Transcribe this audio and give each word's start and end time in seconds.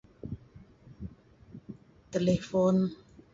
Telefon. 2.11 2.77